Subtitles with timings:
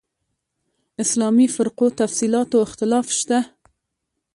[1.03, 3.39] اسلامي فرقو تفصیلاتو اختلاف شته.